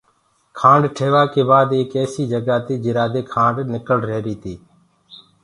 کآنڊ 0.59 0.83
ٺيوآ 0.95 1.21
ڪي 1.33 1.41
بآد 1.49 1.69
ايڪ 1.77 1.91
ايسي 1.99 2.23
جگآ 2.33 2.57
تي 2.65 2.75
جرآ 2.83 3.05
مي 3.71 3.79
کآڙ 3.87 3.99
رهيري 4.09 4.35
تي۔ 4.43 4.55